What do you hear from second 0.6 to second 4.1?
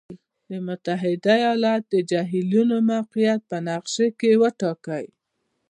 متحد ایالاتو د جهیلونو موقعیت په نقشې